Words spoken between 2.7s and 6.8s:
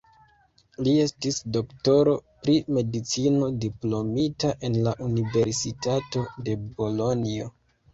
medicino diplomita en la Universitato de